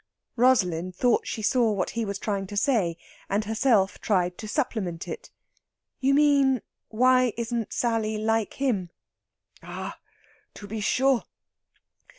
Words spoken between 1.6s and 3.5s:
what he was trying to say, and